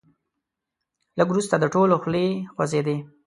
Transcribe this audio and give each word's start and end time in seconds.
لږ 1.17 1.27
وروسته 1.31 1.55
د 1.57 1.65
ټولو 1.73 1.95
خولې 2.01 2.25
خوځېدې. 2.53 2.97